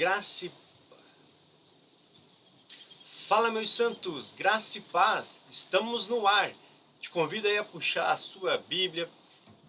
[0.00, 0.52] graça e
[3.28, 6.54] Fala, meus santos, graça e paz, estamos no ar.
[7.02, 9.10] Te convido aí a puxar a sua Bíblia,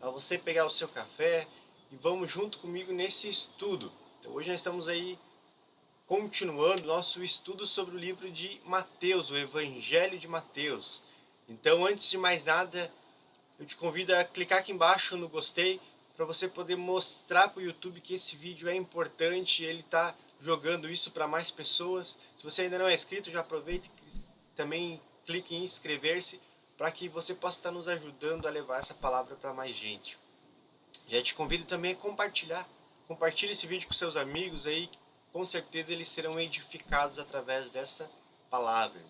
[0.01, 1.45] a você pegar o seu café
[1.91, 3.91] e vamos junto comigo nesse estudo.
[4.21, 5.19] Então, hoje nós estamos aí
[6.07, 11.01] continuando nosso estudo sobre o livro de Mateus, o Evangelho de Mateus.
[11.49, 12.89] Então, antes de mais nada,
[13.59, 15.81] eu te convido a clicar aqui embaixo no gostei
[16.21, 20.87] para você poder mostrar para o YouTube que esse vídeo é importante, ele está jogando
[20.87, 22.15] isso para mais pessoas.
[22.37, 23.89] Se você ainda não é inscrito, já aproveite
[24.55, 26.39] também clique em inscrever-se
[26.77, 30.15] para que você possa estar nos ajudando a levar essa palavra para mais gente.
[31.07, 32.69] Já te convido também a compartilhar.
[33.07, 34.91] Compartilhe esse vídeo com seus amigos aí,
[35.33, 38.07] com certeza eles serão edificados através dessa
[38.47, 39.01] palavra.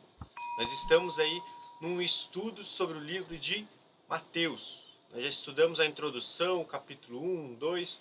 [0.57, 1.41] Nós estamos aí
[1.81, 3.67] num estudo sobre o livro de
[4.07, 4.90] Mateus.
[5.13, 7.99] Nós já estudamos a introdução, capítulo 1, 2.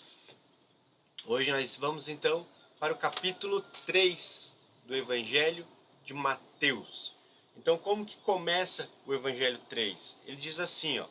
[1.27, 2.47] Hoje nós vamos então
[2.79, 4.55] para o capítulo 3
[4.87, 5.67] do Evangelho
[6.05, 7.13] de Mateus.
[7.57, 10.19] Então, como que começa o Evangelho 3?
[10.25, 11.07] Ele diz assim, ó: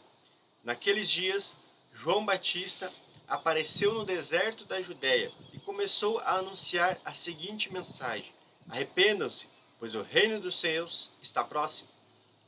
[0.63, 1.53] Naqueles dias,
[1.93, 2.93] João Batista
[3.27, 8.31] apareceu no deserto da Judéia e começou a anunciar a seguinte mensagem:
[8.69, 11.89] Arrependam-se, pois o reino dos céus está próximo.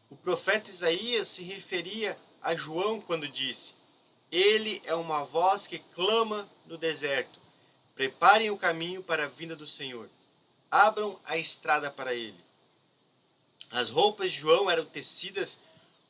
[0.09, 3.73] O profeta Isaías se referia a João quando disse:
[4.31, 7.41] Ele é uma voz que clama no deserto
[8.01, 10.09] Preparem o caminho para a vinda do Senhor.
[10.71, 12.39] Abram a estrada para ele.
[13.69, 15.59] As roupas de João eram tecidas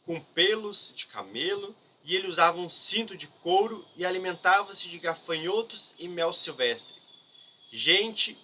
[0.05, 5.91] com pelos de camelo e ele usava um cinto de couro e alimentava-se de gafanhotos
[5.99, 6.95] e mel silvestre.
[7.71, 8.37] Gente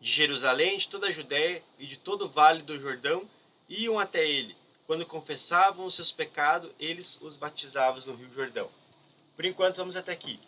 [0.00, 3.28] de Jerusalém, de toda a Judéia e de todo o vale do Jordão
[3.68, 4.56] iam até ele.
[4.86, 8.70] Quando confessavam os seus pecados, eles os batizavam no Rio Jordão.
[9.34, 10.40] Por enquanto, vamos até aqui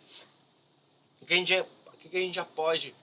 [1.29, 2.95] que a gente, o que a gente já pode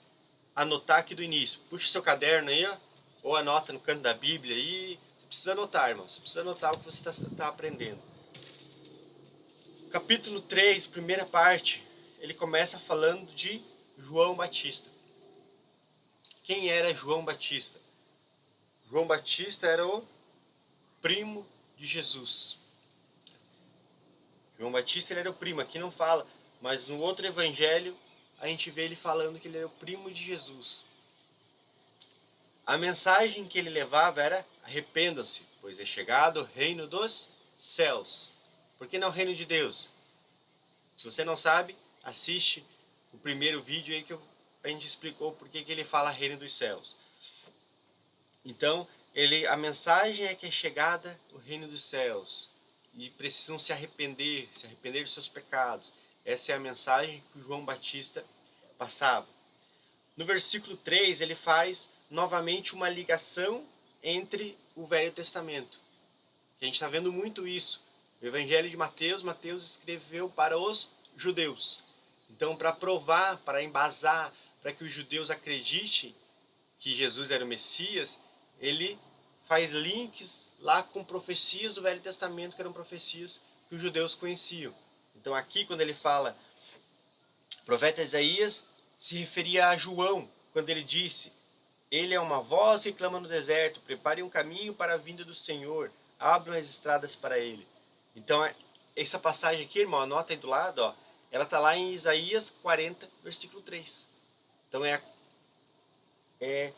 [0.55, 1.61] anotar aqui do início?
[1.71, 2.77] Puxa seu caderno aí, ó,
[3.23, 4.99] ou anota no canto da Bíblia aí.
[5.21, 6.09] Você precisa anotar, irmão.
[6.09, 8.03] Você precisa anotar o que você está tá aprendendo.
[9.93, 11.85] Capítulo 3, primeira parte,
[12.19, 13.63] ele começa falando de
[13.97, 14.91] João Batista.
[16.43, 17.79] Quem era João Batista?
[18.91, 20.05] João Batista era o
[21.07, 21.47] primo
[21.79, 22.59] de Jesus.
[24.59, 26.27] João Batista ele era o primo, aqui não fala,
[26.61, 27.97] mas no outro evangelho
[28.41, 30.83] a gente vê ele falando que ele é o primo de Jesus.
[32.67, 38.33] A mensagem que ele levava era: arrependam-se, pois é chegado o reino dos céus.
[38.77, 39.89] Por que não o reino de Deus?
[40.97, 42.67] Se você não sabe, assiste
[43.13, 46.97] o primeiro vídeo aí que a gente explicou por que ele fala reino dos céus.
[48.45, 52.51] Então, ele, a mensagem é que é chegada o reino dos céus
[52.93, 55.91] e precisam se arrepender, se arrepender dos seus pecados.
[56.23, 58.23] Essa é a mensagem que João Batista
[58.77, 59.27] passava.
[60.15, 63.65] No versículo 3, ele faz novamente uma ligação
[64.03, 65.81] entre o Velho Testamento.
[66.61, 67.81] A gente está vendo muito isso.
[68.21, 71.83] O Evangelho de Mateus, Mateus escreveu para os judeus.
[72.29, 76.15] Então, para provar, para embasar, para que os judeus acreditem
[76.79, 78.19] que Jesus era o Messias,
[78.61, 78.99] ele
[79.47, 84.75] faz links lá com profecias do Velho Testamento, que eram profecias que os judeus conheciam.
[85.15, 86.37] Então aqui quando ele fala,
[87.65, 88.65] profeta Isaías
[88.99, 91.33] se referia a João, quando ele disse,
[91.91, 95.35] ele é uma voz que clama no deserto, preparem um caminho para a vinda do
[95.35, 97.67] Senhor, abram as estradas para ele.
[98.15, 98.55] Então é,
[98.95, 100.95] essa passagem aqui, irmão, anota aí do lado, ó,
[101.31, 104.07] ela está lá em Isaías 40, versículo 3.
[104.69, 105.03] Então é,
[106.41, 106.73] é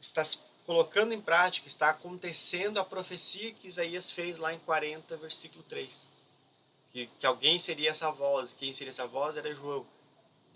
[0.00, 0.22] está
[0.68, 6.06] colocando em prática, está acontecendo a profecia que Isaías fez lá em 40, versículo 3
[6.90, 9.86] que, que alguém seria essa voz, quem seria essa voz era João.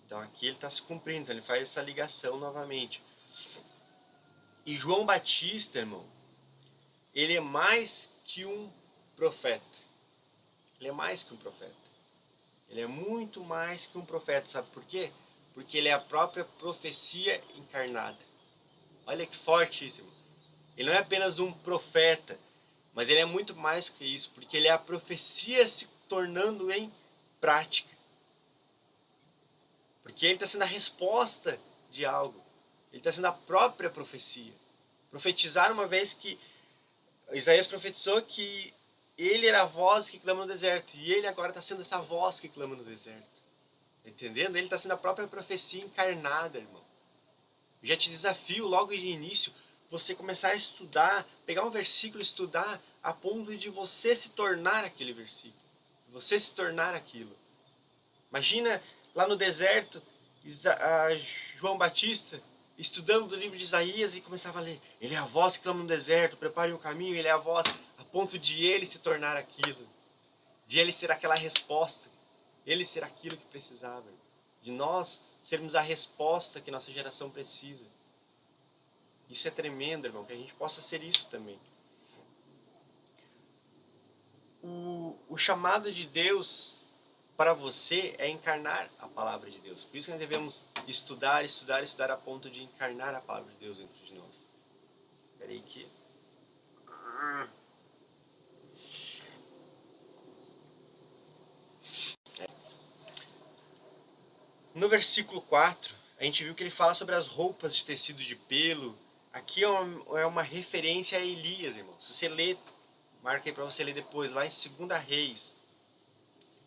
[0.05, 3.03] Então aqui ele está se cumprindo, então ele faz essa ligação novamente.
[4.65, 6.04] E João Batista, irmão,
[7.15, 8.71] ele é mais que um
[9.16, 9.65] profeta.
[10.78, 11.75] Ele é mais que um profeta.
[12.69, 15.13] Ele é muito mais que um profeta, sabe por quê?
[15.54, 18.32] Porque ele é a própria profecia encarnada.
[19.07, 19.37] Olha que
[19.99, 20.13] irmão.
[20.77, 22.39] Ele não é apenas um profeta,
[22.95, 26.93] mas ele é muito mais que isso, porque ele é a profecia se tornando em
[27.41, 27.91] prática.
[30.03, 31.59] Porque ele está sendo a resposta
[31.91, 32.43] de algo.
[32.91, 34.53] Ele está sendo a própria profecia.
[35.10, 36.39] Profetizar uma vez que
[37.33, 38.75] Isaías profetizou que
[39.16, 40.97] ele era a voz que clama no deserto.
[40.97, 43.43] E ele agora está sendo essa voz que clama no deserto.
[44.05, 44.57] Entendendo?
[44.57, 46.83] Ele está sendo a própria profecia encarnada, irmão.
[47.83, 49.53] Já te desafio logo de início
[49.91, 54.84] você começar a estudar, pegar um versículo e estudar a ponto de você se tornar
[54.84, 55.63] aquele versículo
[56.13, 57.34] você se tornar aquilo.
[58.31, 58.83] Imagina
[59.15, 60.03] lá no deserto,
[61.57, 62.41] João Batista
[62.79, 64.81] estudando o livro de Isaías e começava a ler.
[65.01, 67.37] Ele é a voz que clama no deserto, prepare o um caminho, ele é a
[67.37, 67.67] voz,
[67.99, 69.87] a ponto de ele se tornar aquilo,
[70.67, 72.11] de ele ser aquela resposta,
[72.67, 74.05] ele ser aquilo que precisava,
[74.62, 77.84] de nós sermos a resposta que nossa geração precisa.
[79.28, 81.59] Isso é tremendo, irmão, que a gente possa ser isso também.
[84.62, 86.82] O, o chamado de Deus
[87.36, 89.82] para você é encarnar a palavra de Deus.
[89.82, 93.59] Por isso que nós devemos estudar, estudar, estudar a ponto de encarnar a palavra de
[93.59, 94.41] Deus dentro de nós.
[95.32, 95.88] Espera aí que...
[104.74, 108.34] No versículo 4, a gente viu que ele fala sobre as roupas de tecido de
[108.34, 108.97] pelo.
[109.30, 111.95] Aqui é uma, é uma referência a Elias, irmão.
[112.01, 112.57] Se você ler,
[113.22, 115.54] marca aí para você ler depois, lá em 2 Reis,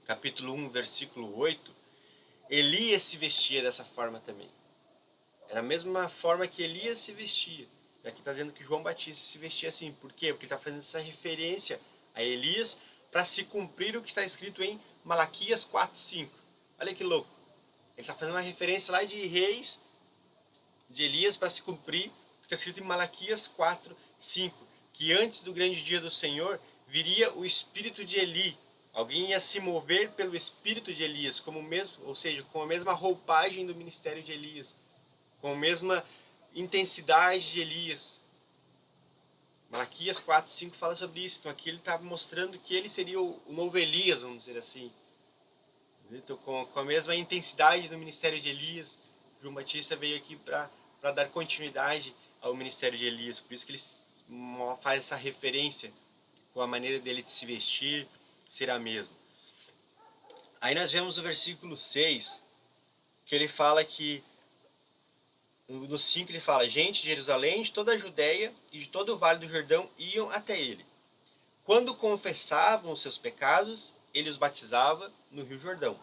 [0.06, 1.74] capítulo 1, versículo 8,
[2.48, 4.50] Elias se vestia dessa forma também.
[5.50, 7.68] Era a mesma forma que Elias se vestia.
[8.04, 9.92] E aqui está dizendo que João Batista se vestia assim.
[9.94, 10.32] Por quê?
[10.32, 11.82] Porque está fazendo essa referência
[12.14, 12.78] a Elias
[13.12, 16.32] para se cumprir o que está escrito em Malaquias 4, 5.
[16.80, 17.35] Olha que louco.
[17.98, 19.80] Ele está fazendo uma referência lá de reis
[20.90, 22.10] de Elias para se cumprir
[22.40, 24.66] que está escrito em Malaquias 4, 5.
[24.94, 28.58] Que antes do grande dia do Senhor viria o espírito de Eli,
[28.96, 32.94] Alguém ia se mover pelo espírito de Elias, como mesmo, ou seja, com a mesma
[32.94, 34.74] roupagem do ministério de Elias,
[35.42, 36.02] com a mesma
[36.56, 38.18] intensidade de Elias.
[39.70, 41.40] Malaquias 4, 5 fala sobre isso.
[41.40, 44.90] Então aqui ele está mostrando que ele seria o, novo Elias, vamos dizer assim.
[46.44, 48.98] Com, a mesma intensidade do ministério de Elias,
[49.42, 53.40] João Batista veio aqui para dar continuidade ao ministério de Elias.
[53.40, 53.82] Por isso que ele
[54.82, 55.92] faz essa referência
[56.54, 58.08] com a maneira dele de se vestir,
[58.48, 59.14] será mesmo.
[60.62, 62.40] Aí nós vemos o versículo 6,
[63.26, 64.24] que ele fala que,
[65.68, 69.18] no 5 ele fala, gente de Jerusalém, de toda a Judéia e de todo o
[69.18, 70.86] Vale do Jordão iam até ele.
[71.64, 76.00] Quando confessavam os seus pecados, ele os batizava no Rio Jordão.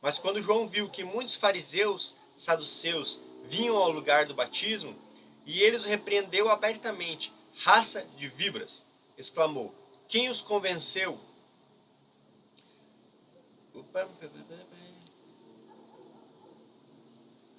[0.00, 4.96] Mas quando João viu que muitos fariseus, saduceus, vinham ao lugar do batismo,
[5.44, 8.82] e ele os repreendeu abertamente, raça de víboras,
[9.18, 9.74] exclamou:
[10.08, 11.20] Quem os convenceu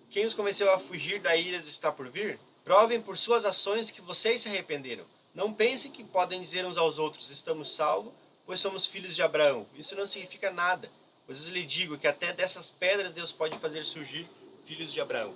[0.09, 2.39] quem os convenceu a fugir da ira do está por vir?
[2.63, 5.05] Provem por suas ações que vocês se arrependeram.
[5.33, 8.13] Não pensem que podem dizer uns aos outros: estamos salvos,
[8.45, 9.65] pois somos filhos de Abraão.
[9.75, 10.89] Isso não significa nada,
[11.25, 14.27] pois eu lhe digo que até dessas pedras Deus pode fazer surgir
[14.65, 15.33] filhos de Abraão.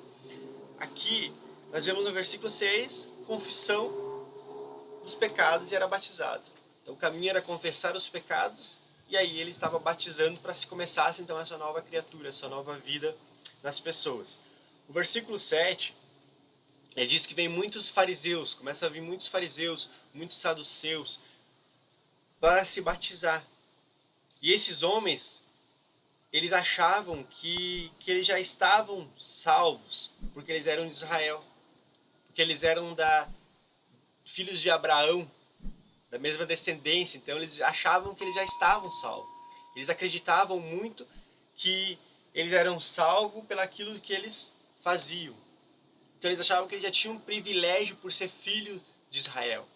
[0.80, 1.34] Aqui
[1.72, 3.90] nós vemos no versículo 6, confissão
[5.04, 6.44] dos pecados e era batizado.
[6.82, 8.80] Então o caminho era confessar os pecados
[9.10, 13.16] e aí ele estava batizando para se começasse então essa nova criatura, essa nova vida
[13.64, 14.40] nas pessoas.
[14.88, 15.96] O versículo 7,
[16.96, 21.20] ele diz que vem muitos fariseus, começa a vir muitos fariseus, muitos saduceus,
[22.40, 23.44] para se batizar.
[24.42, 25.44] E esses homens,
[26.32, 31.44] eles achavam que, que eles já estavam salvos, porque eles eram de Israel,
[32.28, 33.28] porque eles eram da
[34.26, 35.30] filhos de Abraão,
[36.10, 39.30] da mesma descendência, então eles achavam que eles já estavam salvos.
[39.76, 41.06] Eles acreditavam muito
[41.56, 41.98] que
[42.34, 45.36] eles eram salvos pelaquilo que eles faziam.
[46.18, 49.68] Então eles achavam que eles já tinham um privilégio por ser filho de Israel,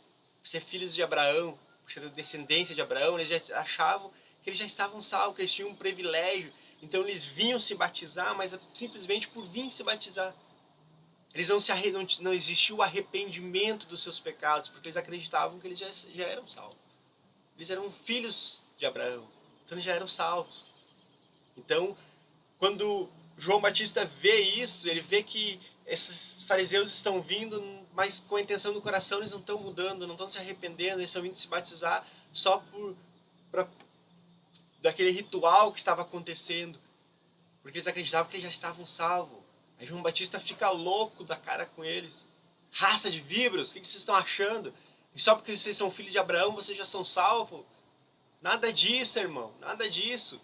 [0.41, 1.57] por ser filhos de Abraão,
[1.99, 5.69] da descendência de Abraão, eles já achavam que eles já estavam salvos, que eles tinham
[5.69, 6.53] um privilégio.
[6.81, 10.35] Então eles vinham se batizar, mas simplesmente por vir se batizar.
[11.33, 11.91] Eles não se arre...
[11.91, 16.25] não, não existiu o arrependimento dos seus pecados, porque eles acreditavam que eles já, já
[16.25, 16.77] eram salvos.
[17.55, 19.27] Eles eram filhos de Abraão,
[19.65, 20.71] então eles já eram salvos.
[21.55, 21.95] Então,
[22.59, 27.63] quando João Batista vê isso, ele vê que esses fariseus estão vindo,
[27.93, 31.09] mas com a intenção do coração eles não estão mudando, não estão se arrependendo, eles
[31.09, 32.95] estão vindo se batizar só por
[33.51, 33.67] pra,
[34.81, 36.79] daquele ritual que estava acontecendo,
[37.61, 39.39] porque eles acreditavam que eles já estavam salvos.
[39.79, 42.27] Aí João Batista fica louco da cara com eles.
[42.71, 44.73] Raça de víboros, o que vocês estão achando?
[45.15, 47.63] E só porque vocês são filhos de Abraão, vocês já são salvos?
[48.41, 50.41] Nada disso, irmão, nada disso.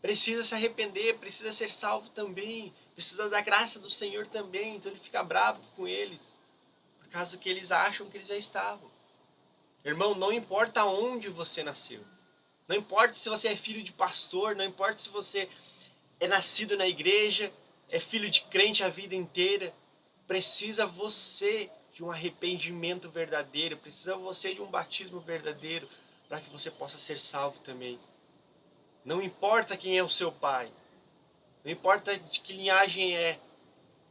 [0.00, 4.76] Precisa se arrepender, precisa ser salvo também, precisa da graça do Senhor também.
[4.76, 6.20] Então ele fica bravo com eles,
[7.00, 8.90] por causa que eles acham que eles já estavam.
[9.84, 12.02] Irmão, não importa onde você nasceu,
[12.66, 15.48] não importa se você é filho de pastor, não importa se você
[16.18, 17.52] é nascido na igreja,
[17.90, 19.74] é filho de crente a vida inteira,
[20.26, 25.88] precisa você de um arrependimento verdadeiro, precisa você de um batismo verdadeiro
[26.28, 28.00] para que você possa ser salvo também.
[29.04, 30.72] Não importa quem é o seu pai,
[31.64, 33.40] Não importa de que linhagem é,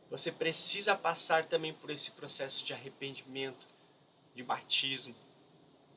[0.09, 3.67] você precisa passar também por esse processo de arrependimento,
[4.33, 5.15] de batismo.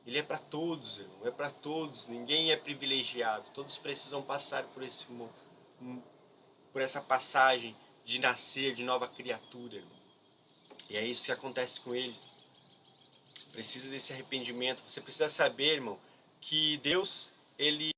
[0.05, 2.07] Ele é para todos, irmão, é para todos.
[2.07, 3.49] Ninguém é privilegiado.
[3.53, 5.05] Todos precisam passar por esse
[6.71, 9.97] por essa passagem de nascer de nova criatura, irmão.
[10.89, 12.27] E é isso que acontece com eles.
[13.51, 14.83] Precisa desse arrependimento.
[14.87, 15.99] Você precisa saber, irmão,
[16.39, 17.91] que Deus ele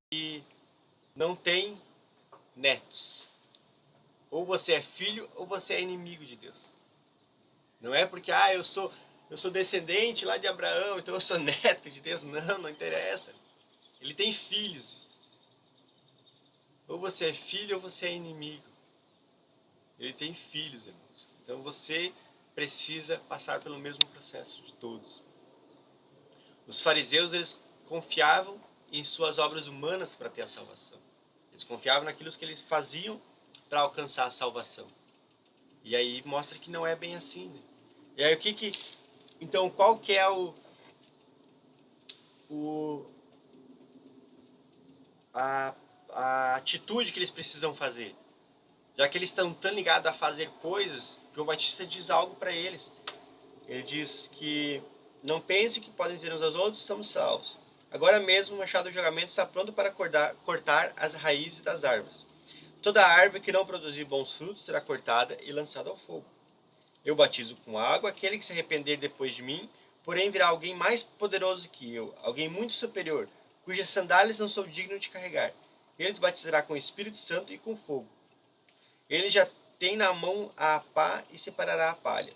[1.15, 1.79] não tem
[2.55, 3.28] netos.
[4.29, 6.75] Ou você é filho ou você é inimigo de Deus.
[7.81, 8.91] Não é porque ah, eu sou
[9.29, 12.23] eu sou descendente lá de Abraão, então eu sou neto de Deus.
[12.23, 13.31] Não, não interessa.
[14.01, 15.01] Ele tem filhos.
[16.87, 18.63] Ou você é filho ou você é inimigo.
[19.99, 21.27] Ele tem filhos, irmãos.
[21.43, 22.11] Então você
[22.55, 25.21] precisa passar pelo mesmo processo de todos.
[26.65, 28.59] Os fariseus, eles confiavam
[28.91, 30.97] em suas obras humanas para ter a salvação.
[31.51, 33.21] Eles confiavam naquilo que eles faziam
[33.69, 34.87] para alcançar a salvação.
[35.83, 37.59] E aí mostra que não é bem assim, né?
[38.17, 38.73] E aí o que que
[39.39, 40.53] então qual que é o
[42.49, 43.05] o
[45.33, 45.73] a,
[46.11, 48.15] a atitude que eles precisam fazer?
[48.97, 52.91] Já que eles estão tão ligados a fazer coisas, João Batista diz algo para eles.
[53.65, 54.83] Ele diz que
[55.23, 57.57] não pense que podem dizer uns aos outros, estamos salvos.
[57.91, 62.25] Agora mesmo o machado do julgamento está pronto para cortar, cortar as raízes das árvores.
[62.81, 66.25] Toda árvore que não produzir bons frutos será cortada e lançada ao fogo.
[67.03, 69.69] Eu batizo com água aquele que se arrepender depois de mim,
[70.03, 73.27] porém virá alguém mais poderoso que eu, alguém muito superior,
[73.65, 75.51] cujas sandálias não sou digno de carregar.
[75.97, 78.07] Ele os batizará com o Espírito Santo e com fogo.
[79.09, 79.45] Ele já
[79.77, 82.33] tem na mão a pá e separará a palha.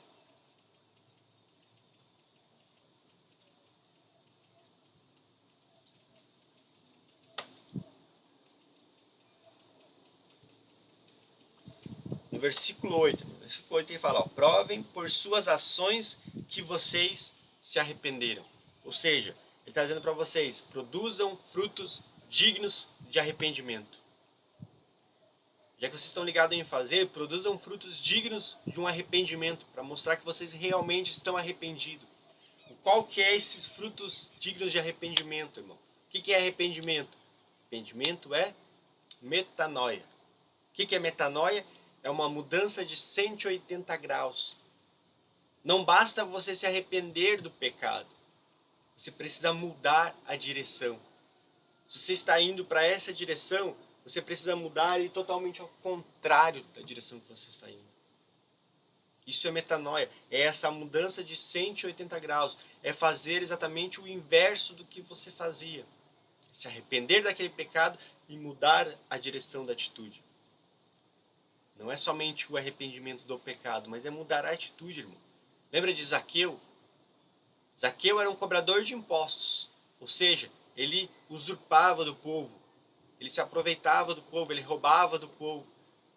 [12.44, 13.26] Versículo 8.
[13.26, 16.20] No versículo 8 ele fala: ó, provem por suas ações
[16.50, 18.44] que vocês se arrependeram.
[18.84, 19.30] Ou seja,
[19.62, 24.04] ele está dizendo para vocês: produzam frutos dignos de arrependimento.
[25.80, 30.18] Já que vocês estão ligados em fazer, produzam frutos dignos de um arrependimento, para mostrar
[30.18, 32.08] que vocês realmente estão arrependidos.
[32.82, 35.78] Qual que é esses frutos dignos de arrependimento, irmão?
[35.78, 37.18] O que, que é arrependimento?
[37.62, 38.54] Arrependimento é
[39.22, 40.04] metanoia.
[40.72, 41.66] O que, que é metanoia?
[42.04, 44.58] É uma mudança de 180 graus.
[45.64, 48.10] Não basta você se arrepender do pecado.
[48.96, 51.00] Você precisa mudar a direção.
[51.88, 56.82] Se você está indo para essa direção, você precisa mudar e totalmente ao contrário da
[56.82, 57.94] direção que você está indo.
[59.26, 64.84] Isso é metanoia, é essa mudança de 180 graus, é fazer exatamente o inverso do
[64.84, 65.86] que você fazia.
[66.54, 70.22] Se arrepender daquele pecado e mudar a direção da atitude.
[71.78, 75.18] Não é somente o arrependimento do pecado, mas é mudar a atitude, irmão.
[75.72, 76.60] Lembra de Zaqueu?
[77.80, 79.68] Zaqueu era um cobrador de impostos,
[80.00, 82.52] ou seja, ele usurpava do povo,
[83.20, 85.66] ele se aproveitava do povo, ele roubava do povo.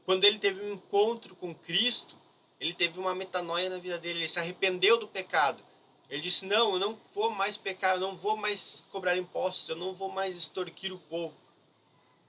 [0.04, 2.14] Quando ele teve um encontro com Cristo,
[2.60, 5.62] ele teve uma metanoia na vida dele, ele se arrependeu do pecado.
[6.08, 9.76] Ele disse: Não, eu não vou mais pecar, eu não vou mais cobrar impostos, eu
[9.76, 11.34] não vou mais extorquir o povo.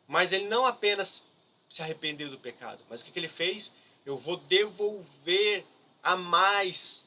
[0.07, 1.23] Mas ele não apenas
[1.69, 2.83] se arrependeu do pecado.
[2.89, 3.71] Mas o que, que ele fez?
[4.05, 5.65] Eu vou devolver
[6.01, 7.05] a mais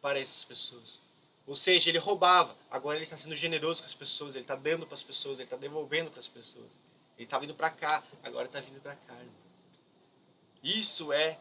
[0.00, 1.02] para essas pessoas.
[1.46, 4.86] Ou seja, ele roubava, agora ele está sendo generoso com as pessoas, ele está dando
[4.86, 6.70] para as pessoas, ele está devolvendo para as pessoas.
[7.16, 9.16] Ele está vindo para cá, agora está vindo para cá.
[10.62, 11.38] Isso é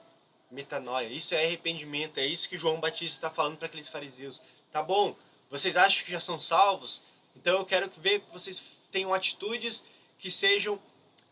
[0.49, 4.41] metanoia, isso é arrependimento, é isso que João Batista está falando para aqueles fariseus.
[4.71, 5.15] Tá bom,
[5.49, 7.01] vocês acham que já são salvos?
[7.35, 9.83] Então eu quero ver que vocês tenham atitudes
[10.17, 10.79] que sejam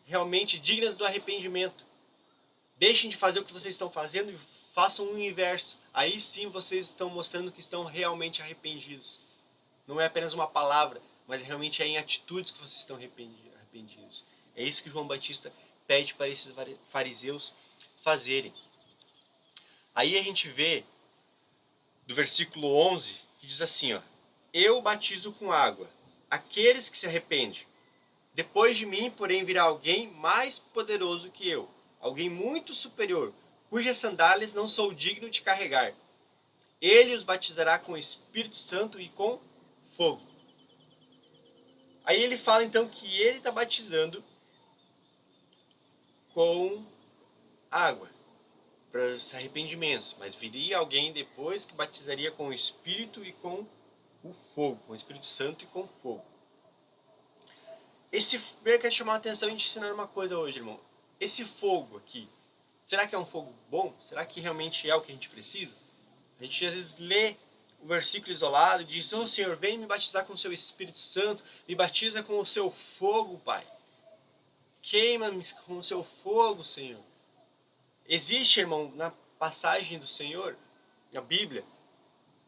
[0.06, 1.86] realmente dignas do arrependimento.
[2.78, 4.38] Deixem de fazer o que vocês estão fazendo e
[4.74, 5.78] façam o inverso.
[5.94, 9.20] Aí sim vocês estão mostrando que estão realmente arrependidos.
[9.88, 14.24] Não é apenas uma palavra, mas realmente é em atitudes que vocês estão arrependidos.
[14.56, 15.52] É isso que João Batista
[15.88, 16.54] pede para esses
[16.90, 17.54] fariseus
[18.04, 18.54] fazerem.
[19.94, 20.84] Aí a gente vê
[22.06, 24.02] do versículo 11 que diz assim, ó:
[24.54, 25.90] Eu batizo com água
[26.30, 27.66] aqueles que se arrependem
[28.36, 31.70] depois de mim, porém, virá alguém mais poderoso que eu,
[32.02, 33.34] alguém muito superior,
[33.70, 35.96] cujas sandálias não sou digno de carregar.
[36.82, 39.40] Ele os batizará com o Espírito Santo e com
[39.96, 40.22] fogo.
[42.04, 44.22] Aí ele fala então que ele está batizando
[46.34, 46.86] com
[47.72, 48.10] água
[48.92, 53.66] para os arrependimentos, mas viria alguém depois que batizaria com o Espírito e com
[54.22, 56.35] o fogo, com o Espírito Santo e com fogo.
[58.12, 60.80] Esse eu quero chamar a atenção e te ensinar uma coisa hoje, irmão.
[61.20, 62.30] esse fogo aqui,
[62.86, 63.94] será que é um fogo bom?
[64.08, 65.74] Será que realmente é o que a gente precisa?
[66.40, 67.36] A gente às vezes lê
[67.82, 71.44] o versículo isolado e diz: Oh Senhor, vem me batizar com o seu Espírito Santo,
[71.68, 73.66] me batiza com o seu fogo, Pai.
[74.82, 77.02] Queima-me com o seu fogo, Senhor.
[78.08, 80.56] Existe, irmão, na passagem do Senhor,
[81.12, 81.66] na Bíblia,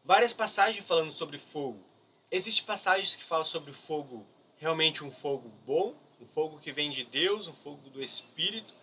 [0.04, 1.82] várias passagens falando sobre fogo.
[2.30, 4.24] Existem passagens que falam sobre fogo,
[4.58, 8.74] realmente um fogo bom, um fogo que vem de Deus, um fogo do Espírito.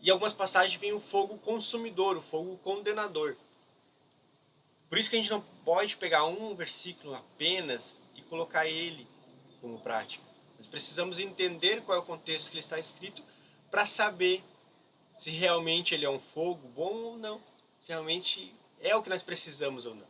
[0.00, 3.36] E algumas passagens vem o fogo consumidor, o fogo condenador.
[4.88, 9.06] Por isso que a gente não pode pegar um versículo apenas e colocar ele
[9.60, 10.24] como prática.
[10.58, 13.22] Nós precisamos entender qual é o contexto que ele está escrito
[13.70, 14.42] para saber
[15.16, 17.40] se realmente ele é um fogo bom ou não,
[17.80, 20.08] se realmente é o que nós precisamos ou não.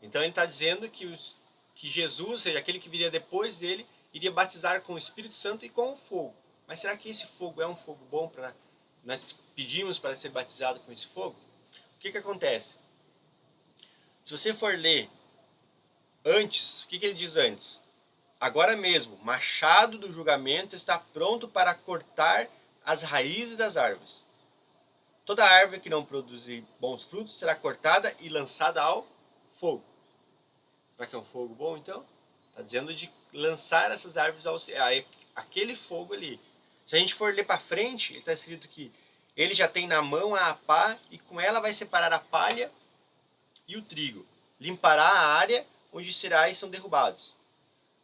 [0.00, 1.40] Então ele está dizendo que, os,
[1.74, 5.68] que Jesus, seja, aquele que viria depois dele, iria batizar com o Espírito Santo e
[5.68, 6.34] com o fogo.
[6.66, 8.54] Mas será que esse fogo é um fogo bom para
[9.04, 11.36] nós pedimos para ser batizado com esse fogo?
[11.96, 12.74] O que, que acontece?
[14.24, 15.10] Se você for ler
[16.24, 17.80] antes, o que, que ele diz antes?
[18.40, 22.48] Agora mesmo, machado do julgamento está pronto para cortar
[22.84, 24.24] as raízes das árvores.
[25.24, 29.06] Toda árvore que não produzir bons frutos será cortada e lançada ao
[29.58, 29.84] fogo.
[30.96, 32.04] Para que é um fogo bom, então?
[32.50, 34.58] Está dizendo de lançar essas árvores ao
[35.34, 36.40] aquele fogo ali.
[36.86, 38.92] Se a gente for ler para frente, está escrito que
[39.36, 42.70] ele já tem na mão a pá e com ela vai separar a palha
[43.66, 44.24] e o trigo.
[44.60, 47.34] Limpará a área onde os cereais são derrubados.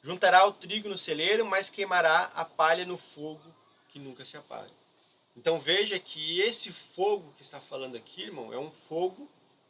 [0.03, 3.43] Juntará o trigo no celeiro, mas queimará a palha no fogo
[3.89, 4.71] que nunca se apaga.
[5.37, 9.29] Então veja que esse fogo que está falando aqui, irmão, é um fogo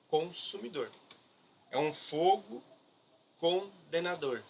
[0.09, 0.91] consumidor.
[1.71, 2.63] É um fogo
[3.41, 4.43] condenador.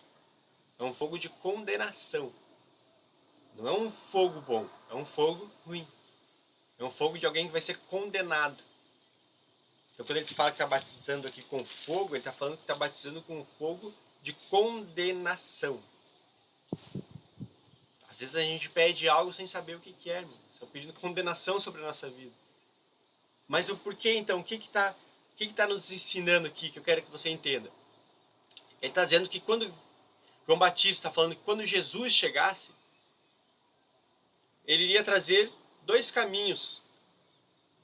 [0.79, 2.33] É um fogo de condenação.
[3.55, 5.87] Não é um fogo bom, é um fogo ruim.
[6.79, 8.63] É um fogo de alguém que vai ser condenado.
[9.93, 12.75] Então, quando ele fala que está batizando aqui com fogo, ele está falando que está
[12.75, 15.83] batizando com fogo de condenação.
[18.09, 20.27] Às vezes a gente pede algo sem saber o que, que é.
[20.53, 22.33] Estão pedindo condenação sobre a nossa vida.
[23.47, 24.41] Mas o porquê, então?
[24.41, 24.95] O que está
[25.37, 27.71] que que tá nos ensinando aqui que eu quero que você entenda?
[28.81, 29.73] Ele está dizendo que quando
[30.47, 32.71] João Batista está falando que quando Jesus chegasse,
[34.67, 36.81] ele iria trazer dois caminhos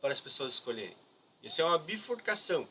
[0.01, 0.97] para as pessoas escolherem.
[1.43, 2.69] Isso é uma bifurcação.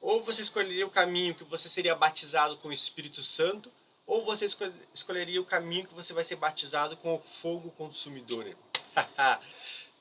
[0.00, 3.70] Ou você escolheria o caminho que você seria batizado com o Espírito Santo,
[4.06, 4.46] ou você
[4.92, 8.56] escolheria o caminho que você vai ser batizado com o fogo consumidor.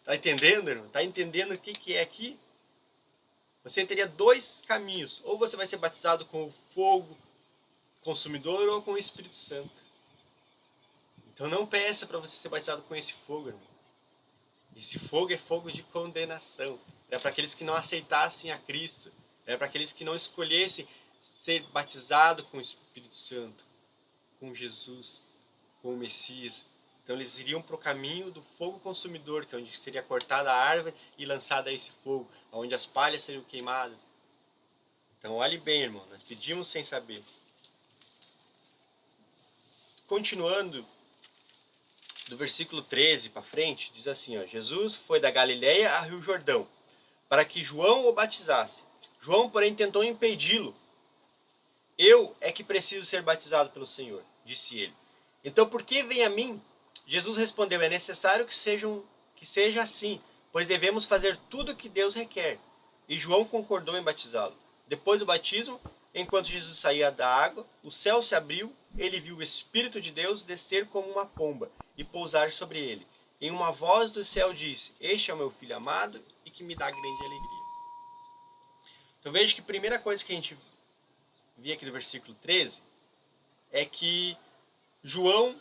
[0.04, 0.90] tá entendendo, irmão?
[0.90, 2.38] Tá entendendo o que, que é aqui?
[3.64, 5.22] Você teria dois caminhos.
[5.24, 7.16] Ou você vai ser batizado com o fogo
[8.02, 9.72] consumidor ou com o Espírito Santo.
[11.34, 13.72] Então não peça para você ser batizado com esse fogo, irmão.
[14.76, 16.80] Esse fogo é fogo de condenação
[17.12, 19.12] é para aqueles que não aceitassem a Cristo,
[19.46, 20.88] é para aqueles que não escolhessem
[21.44, 23.66] ser batizado com o Espírito Santo,
[24.40, 25.22] com Jesus,
[25.82, 26.64] com o Messias.
[27.04, 30.56] Então eles iriam para o caminho do fogo consumidor, que é onde seria cortada a
[30.56, 33.98] árvore e lançada esse fogo, onde as palhas seriam queimadas.
[35.20, 37.22] Então olhe bem, irmão, nós pedimos sem saber.
[40.12, 40.86] Continuando
[42.28, 46.68] do versículo 13 para frente, diz assim, ó, Jesus foi da Galileia a Rio Jordão
[47.30, 48.84] para que João o batizasse.
[49.22, 50.76] João, porém, tentou impedi-lo.
[51.98, 54.94] Eu é que preciso ser batizado pelo Senhor, disse ele.
[55.46, 56.62] Então, por que vem a mim?
[57.08, 60.22] Jesus respondeu: É necessário que, sejam, que seja assim,
[60.52, 62.60] pois devemos fazer tudo o que Deus requer.
[63.08, 64.58] E João concordou em batizá-lo.
[64.88, 65.80] Depois do batismo,
[66.14, 70.42] enquanto Jesus saía da água, o céu se abriu, ele viu o Espírito de Deus
[70.42, 73.08] descer como uma pomba e pousar sobre ele.
[73.40, 76.76] Em uma voz do céu disse: Este é o meu filho amado e que me
[76.76, 77.62] dá grande alegria.
[79.20, 80.58] Então veja que a primeira coisa que a gente
[81.58, 82.82] vê aqui no versículo 13
[83.72, 84.38] é que
[85.04, 85.56] João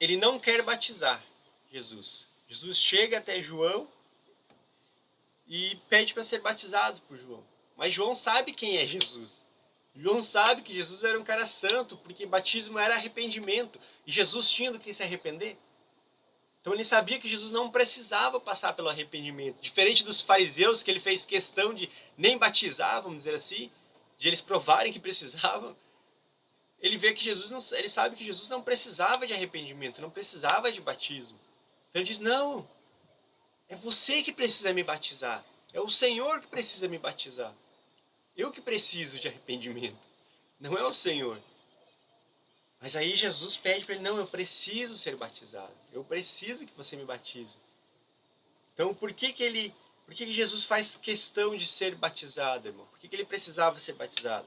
[0.00, 1.22] ele não quer batizar
[1.70, 2.26] Jesus.
[2.48, 3.88] Jesus chega até João
[5.46, 7.44] e pede para ser batizado por João.
[7.76, 9.41] Mas João sabe quem é Jesus.
[9.94, 13.78] João sabe que Jesus era um cara santo, porque batismo era arrependimento.
[14.06, 15.56] E Jesus tinha do que se arrepender.
[16.60, 19.60] Então ele sabia que Jesus não precisava passar pelo arrependimento.
[19.60, 23.70] Diferente dos fariseus, que ele fez questão de nem batizar, vamos dizer assim,
[24.16, 25.76] de eles provarem que precisavam.
[26.80, 30.70] Ele vê que Jesus não, ele sabe que Jesus não precisava de arrependimento, não precisava
[30.72, 31.38] de batismo.
[31.90, 32.68] Então ele diz: "Não.
[33.68, 35.44] É você que precisa me batizar.
[35.72, 37.54] É o Senhor que precisa me batizar.
[38.36, 39.98] Eu que preciso de arrependimento.
[40.58, 41.40] Não é o Senhor."
[42.82, 45.72] Mas aí Jesus pede para ele: não, eu preciso ser batizado.
[45.92, 47.56] Eu preciso que você me batize.
[48.74, 49.72] Então, por que que ele,
[50.04, 52.86] por que que Jesus faz questão de ser batizado, irmão?
[52.86, 54.46] Por que que ele precisava ser batizado?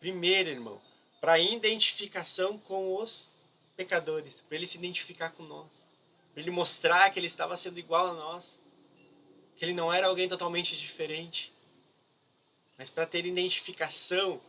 [0.00, 0.80] Primeiro, irmão,
[1.20, 3.28] para identificação com os
[3.76, 5.86] pecadores, para ele se identificar com nós,
[6.32, 8.58] para ele mostrar que ele estava sendo igual a nós,
[9.56, 11.52] que ele não era alguém totalmente diferente,
[12.80, 14.40] mas para ter identificação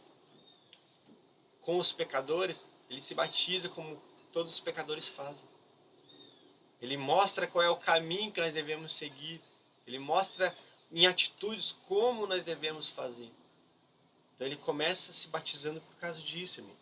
[1.59, 5.43] com os pecadores, ele se batiza como todos os pecadores fazem.
[6.81, 9.41] Ele mostra qual é o caminho que nós devemos seguir.
[9.85, 10.55] Ele mostra
[10.89, 13.29] em atitudes como nós devemos fazer.
[14.33, 16.77] Então ele começa se batizando por causa disso, irmão.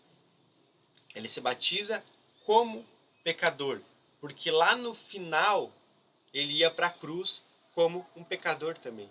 [1.15, 2.03] Ele se batiza
[2.45, 2.85] como
[3.23, 3.81] pecador,
[4.21, 5.73] porque lá no final
[6.31, 9.09] ele ia para a cruz como um pecador também.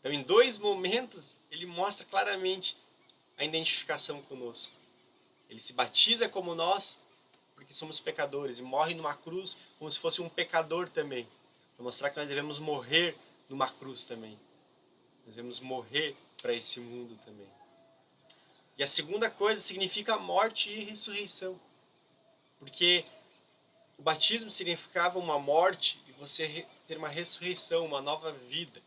[0.00, 2.76] Então, em dois momentos, ele mostra claramente
[3.36, 4.72] a identificação conosco.
[5.48, 6.98] Ele se batiza como nós,
[7.54, 11.26] porque somos pecadores, e morre numa cruz como se fosse um pecador também,
[11.76, 13.16] para mostrar que nós devemos morrer
[13.48, 14.38] numa cruz também.
[15.26, 17.48] Nós devemos morrer para esse mundo também.
[18.76, 21.58] E a segunda coisa significa morte e ressurreição.
[22.60, 23.04] Porque
[23.96, 28.80] o batismo significava uma morte e você ter uma ressurreição, uma nova vida.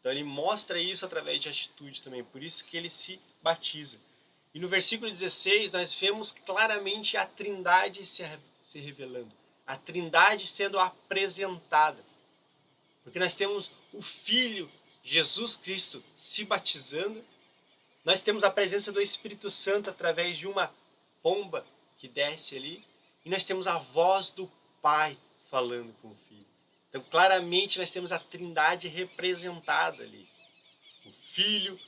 [0.00, 3.98] Então ele mostra isso através de atitude também, por isso que ele se batiza.
[4.54, 8.22] E no versículo 16 nós vemos claramente a Trindade se,
[8.64, 9.32] se revelando,
[9.66, 12.04] a Trindade sendo apresentada.
[13.04, 14.70] Porque nós temos o Filho
[15.02, 17.24] Jesus Cristo se batizando
[18.04, 20.72] nós temos a presença do Espírito Santo através de uma
[21.22, 21.66] pomba
[21.98, 22.84] que desce ali.
[23.24, 25.18] E nós temos a voz do Pai
[25.50, 26.46] falando com o Filho.
[26.90, 30.28] Então, claramente, nós temos a trindade representada ali:
[31.06, 31.78] o Filho,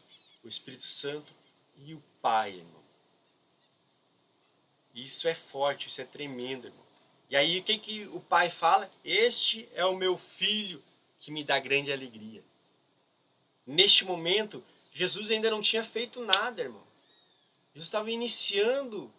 [0.42, 1.32] o Espírito Santo
[1.76, 2.82] e o Pai, irmão.
[4.94, 6.86] Isso é forte, isso é tremendo, irmão.
[7.28, 8.90] E aí, o que, que o Pai fala?
[9.04, 10.82] Este é o meu filho
[11.18, 12.44] que me dá grande alegria.
[13.66, 14.62] Neste momento,
[14.92, 16.84] Jesus ainda não tinha feito nada, irmão.
[17.72, 19.12] Jesus estava iniciando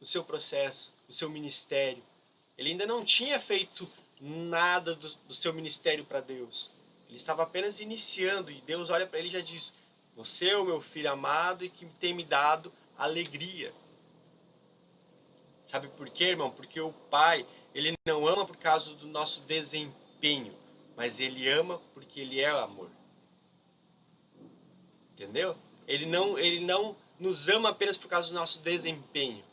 [0.00, 2.02] o seu processo, o seu ministério.
[2.56, 6.70] Ele ainda não tinha feito nada do, do seu ministério para Deus.
[7.08, 9.72] Ele estava apenas iniciando e Deus olha para ele e já diz:
[10.16, 13.72] Você é o meu filho amado e que tem me dado alegria.
[15.66, 16.50] Sabe por quê, irmão?
[16.50, 20.54] Porque o Pai, ele não ama por causa do nosso desempenho,
[20.96, 22.90] mas ele ama porque ele é amor.
[25.12, 25.56] Entendeu?
[25.86, 29.44] Ele não, ele não nos ama apenas por causa do nosso desempenho.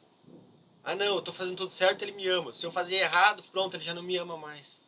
[0.84, 2.52] Ah, não, eu estou fazendo tudo certo, ele me ama.
[2.54, 4.82] Se eu fazer errado, pronto, ele já não me ama mais.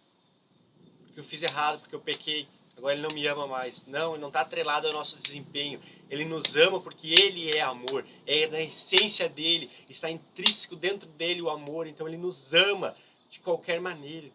[1.06, 2.47] Porque eu fiz errado, porque eu pequei.
[2.75, 3.86] Agora ele não me ama mais.
[3.86, 5.79] Não, ele não está atrelado ao nosso desempenho.
[6.10, 8.03] Ele nos ama porque ele é amor.
[8.25, 11.86] É na essência dele, está intrínseco dentro dele o amor.
[11.86, 12.95] Então ele nos ama
[13.29, 14.32] de qualquer maneira.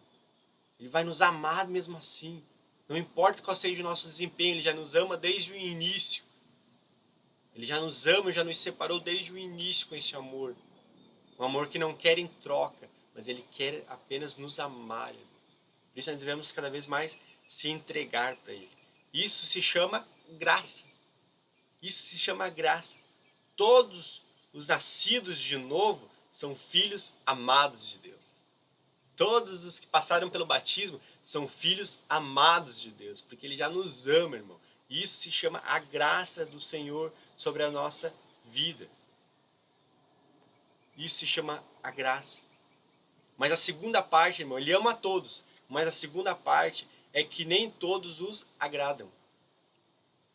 [0.79, 2.41] Ele vai nos amar mesmo assim.
[2.87, 6.23] Não importa qual seja o nosso desempenho, ele já nos ama desde o início.
[7.53, 10.55] Ele já nos ama, já nos separou desde o início com esse amor.
[11.39, 15.13] Um amor que não quer em troca, mas ele quer apenas nos amar.
[15.13, 18.69] Por isso nós devemos cada vez mais se entregar para ele.
[19.13, 20.05] Isso se chama
[20.37, 20.83] graça.
[21.81, 22.97] Isso se chama graça.
[23.55, 24.21] Todos
[24.53, 28.19] os nascidos de novo são filhos amados de Deus.
[29.15, 34.07] Todos os que passaram pelo batismo são filhos amados de Deus, porque ele já nos
[34.07, 34.59] ama, irmão.
[34.89, 38.13] Isso se chama a graça do Senhor sobre a nossa
[38.45, 38.89] vida.
[40.99, 42.39] Isso se chama a graça.
[43.37, 45.45] Mas a segunda parte, irmão, ele ama a todos.
[45.69, 49.09] Mas a segunda parte é que nem todos os agradam.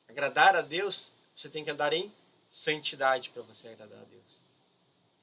[0.09, 2.11] Agradar a Deus, você tem que andar em
[2.51, 4.39] santidade para você agradar a Deus.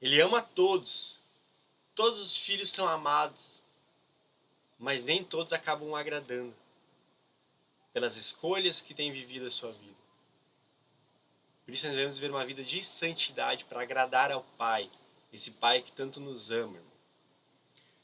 [0.00, 1.18] Ele ama a todos.
[1.92, 3.60] Todos os filhos são amados.
[4.78, 6.54] Mas nem todos acabam agradando
[7.92, 10.02] pelas escolhas que têm vivido a sua vida.
[11.64, 14.88] Por isso nós devemos viver uma vida de santidade para agradar ao Pai,
[15.32, 16.76] esse Pai que tanto nos ama.
[16.76, 16.92] Irmão.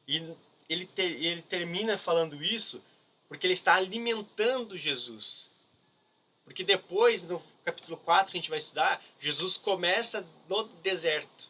[0.07, 0.37] E
[0.69, 2.83] ele, ter, ele termina falando isso
[3.29, 5.51] porque ele está alimentando Jesus.
[6.45, 11.49] Porque depois, no capítulo 4 que a gente vai estudar, Jesus começa no deserto.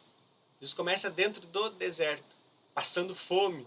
[0.59, 2.35] Jesus começa dentro do deserto,
[2.73, 3.65] passando fome,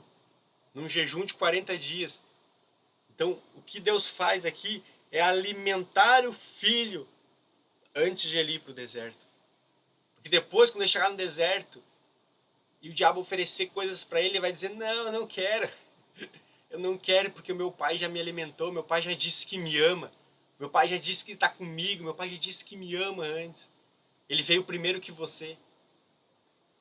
[0.74, 2.20] num jejum de 40 dias.
[3.14, 7.08] Então, o que Deus faz aqui é alimentar o filho
[7.94, 9.26] antes de ele ir para o deserto.
[10.16, 11.82] Porque depois, quando ele chegar no deserto
[12.82, 15.70] e o diabo oferecer coisas para ele, ele vai dizer: Não, eu não quero.
[16.68, 19.58] Eu não quero porque o meu pai já me alimentou, meu pai já disse que
[19.58, 20.10] me ama,
[20.58, 23.68] meu pai já disse que está comigo, meu pai já disse que me ama antes.
[24.26, 25.58] Ele veio primeiro que você.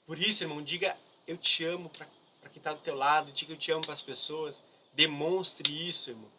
[0.05, 2.07] Por isso, irmão, diga eu te amo para
[2.49, 4.61] quem está do teu lado, diga eu te amo para as pessoas.
[4.93, 6.31] Demonstre isso, irmão.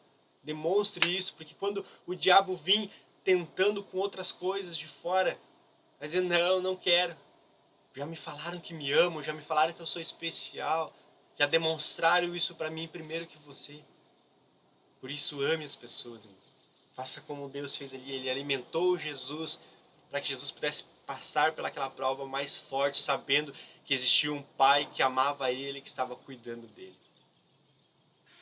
[0.42, 2.90] Demonstre isso, porque quando o diabo vir
[3.22, 5.38] tentando com outras coisas de fora,
[5.98, 7.14] vai dizer: Não, não quero.
[7.94, 10.94] Já me falaram que me amam, já me falaram que eu sou especial,
[11.38, 13.82] já demonstraram isso para mim primeiro que você.
[15.00, 16.38] Por isso, ame as pessoas, irmão.
[16.94, 18.12] Faça como Deus fez ali.
[18.12, 19.58] Ele alimentou Jesus
[20.10, 23.52] para que Jesus pudesse passar pelaquela prova mais forte, sabendo
[23.84, 26.96] que existia um pai que amava ele, que estava cuidando dele.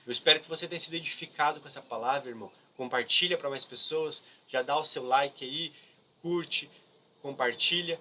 [0.06, 2.50] Eu espero que você tenha sido edificado com essa palavra, irmão.
[2.76, 5.72] Compartilha para mais pessoas, já dá o seu like aí,
[6.20, 6.70] curte,
[7.22, 8.00] compartilha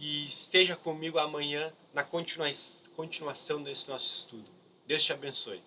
[0.00, 4.50] e esteja comigo amanhã na continuação desse nosso estudo.
[4.86, 5.62] Deus te abençoe.